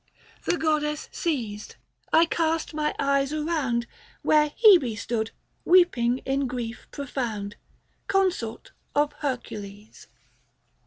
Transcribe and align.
The 0.45 0.57
goddess 0.57 1.09
ceased; 1.11 1.77
I 2.11 2.25
cast 2.25 2.73
my 2.73 2.95
eyes 2.97 3.31
around 3.31 3.83
75 4.23 4.23
Where 4.23 4.49
Hebe 4.49 4.95
stood, 4.97 5.29
weeping 5.63 6.17
in 6.25 6.47
grief 6.47 6.87
profound,. 6.91 7.55
Consort 8.07 8.71
of 8.95 9.13
Hercules 9.19 10.07